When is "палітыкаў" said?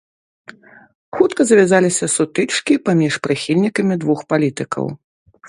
4.35-4.85